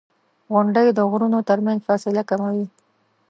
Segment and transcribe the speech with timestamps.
[0.51, 2.65] •غونډۍ د غرونو ترمنځ فاصله کموي.